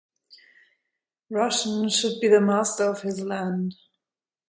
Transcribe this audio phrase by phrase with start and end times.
[1.29, 3.75] Russian should be the master of his land.